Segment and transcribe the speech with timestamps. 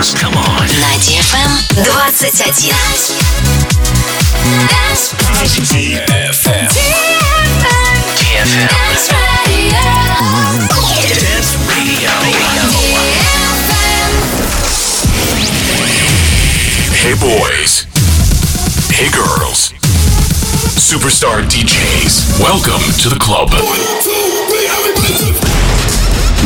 [0.00, 0.14] dance.
[0.14, 0.66] Come on.
[0.80, 2.10] На DFM 21.
[16.92, 17.86] Hey boys.
[18.90, 19.72] Hey girls.
[20.76, 22.40] Superstar DJs.
[22.40, 23.50] Welcome to the club.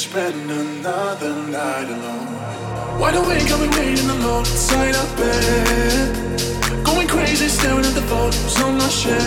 [0.00, 2.98] spend another night alone.
[2.98, 6.84] Wide awake, I've been waiting alone inside of bed.
[6.84, 9.20] Going crazy, staring at the photos on my shelf.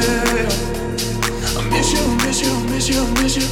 [1.58, 3.48] I miss you, miss you, miss you, miss you.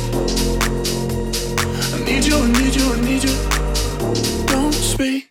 [1.94, 4.46] I need you, I need you, I need you.
[4.48, 5.31] Don't speak.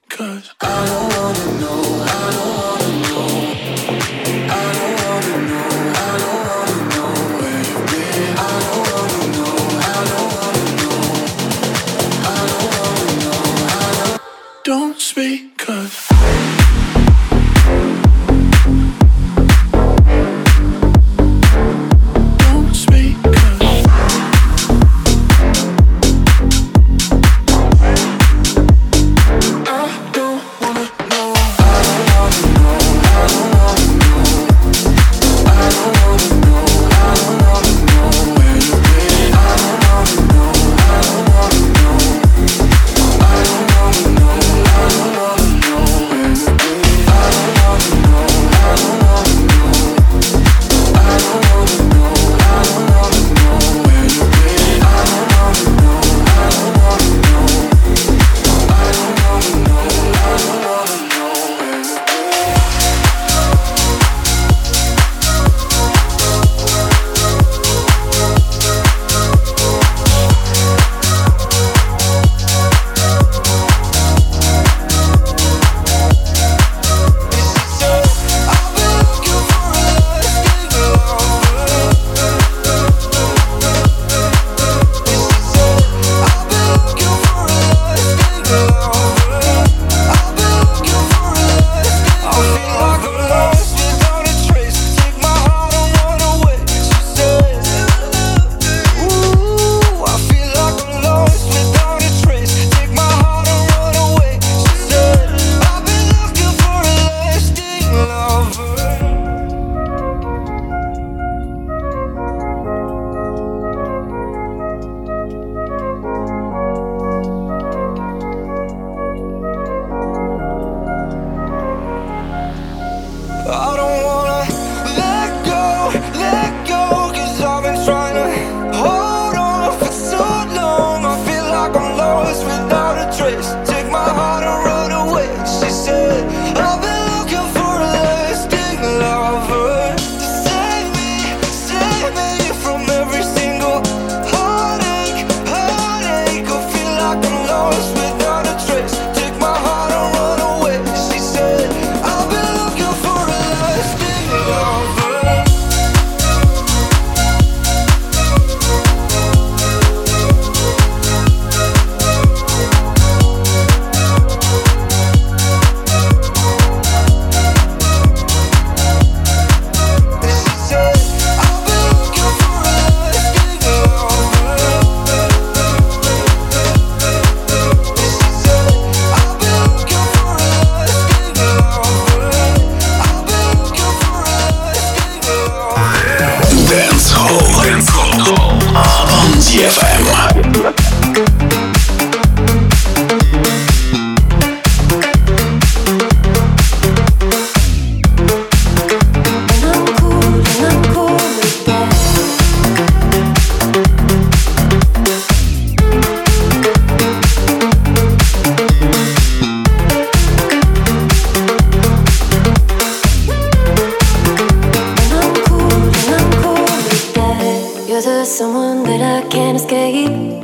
[218.31, 220.43] Someone that I can't escape.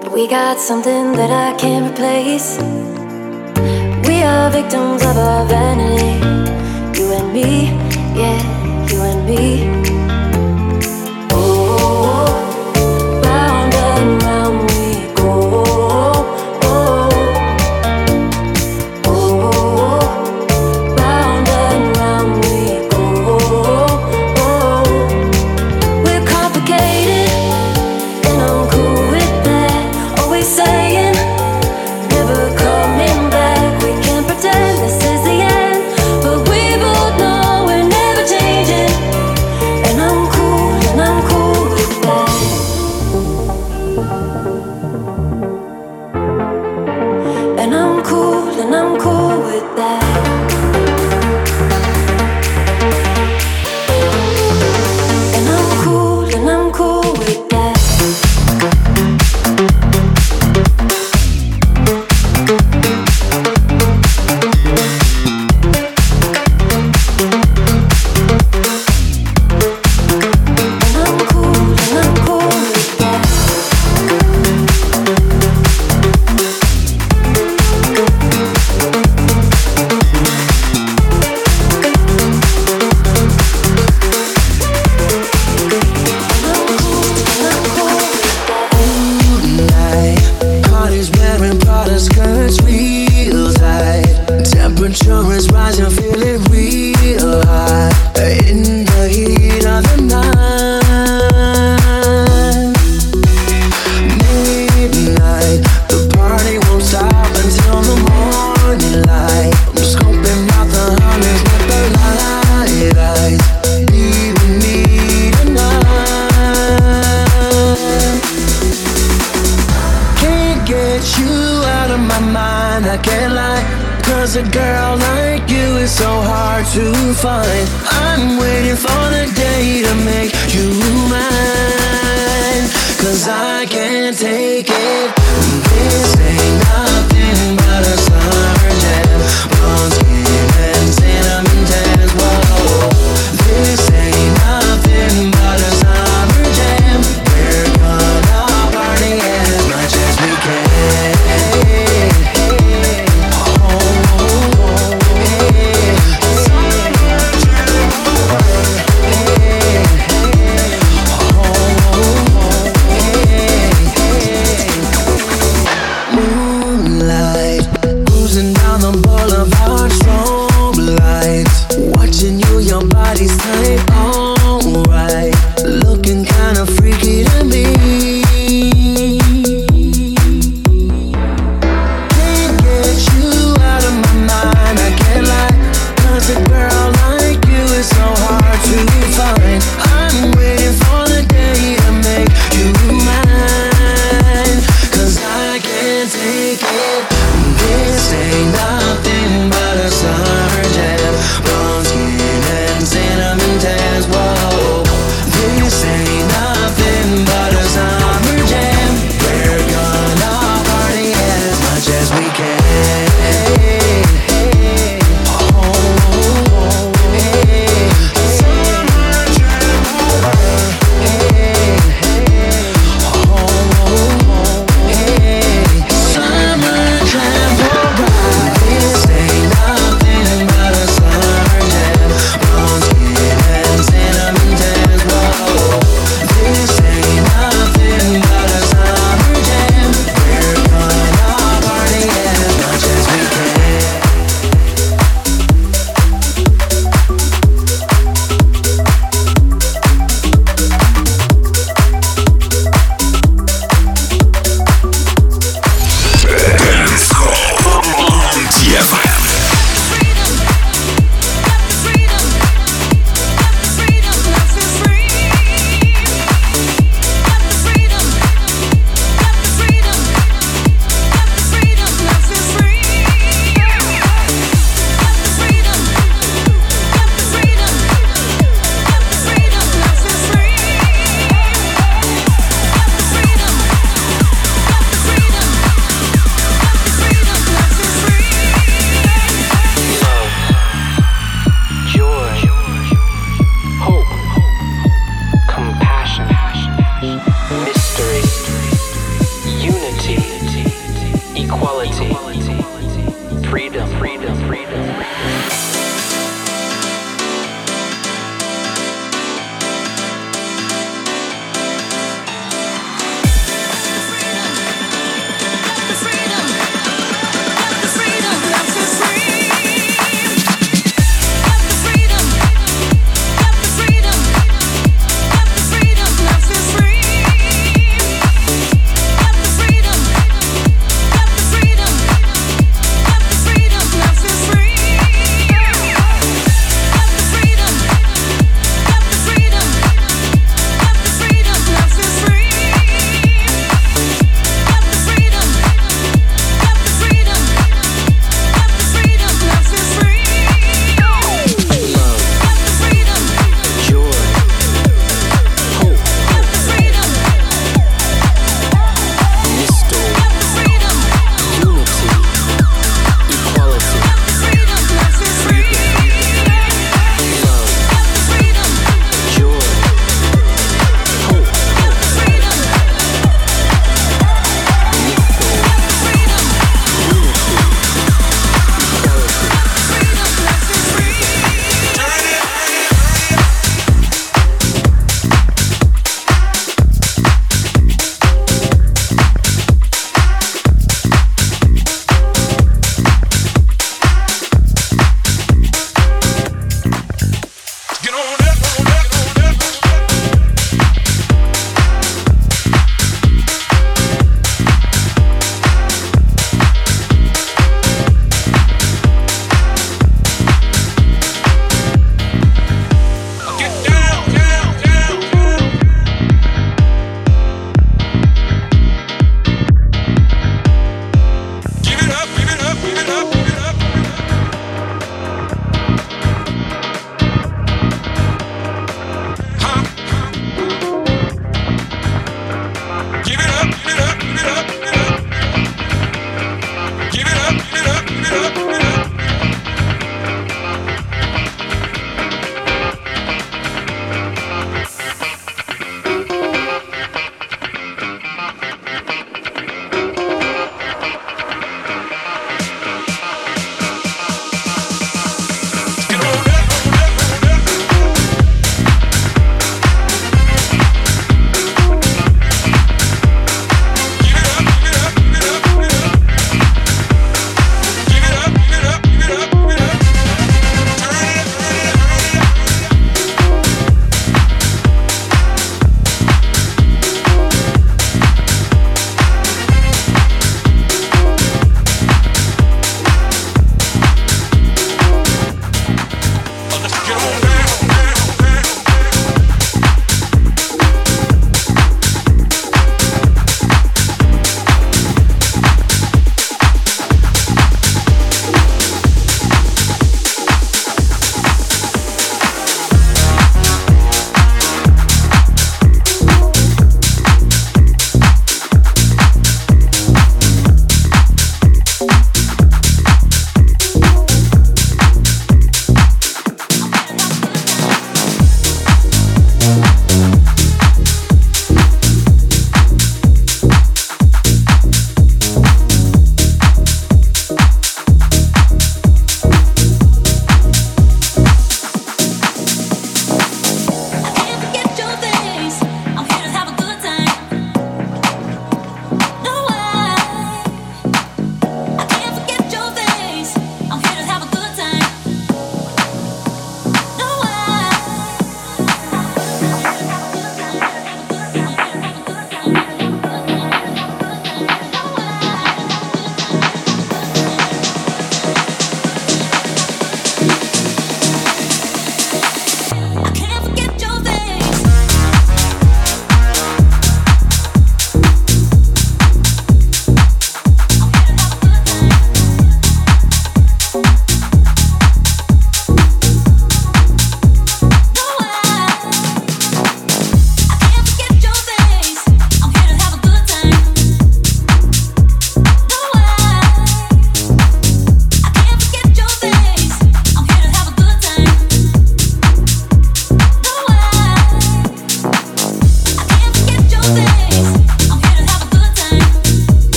[0.00, 2.56] But we got something that I can't replace.
[4.08, 6.16] We are victims of our vanity.
[6.98, 7.66] You and me,
[8.16, 9.81] yeah, you and me.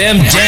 [0.00, 0.39] DFM